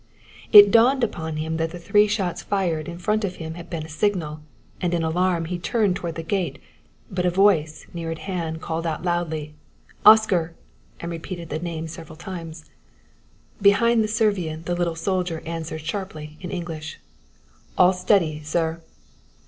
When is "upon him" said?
1.03-1.57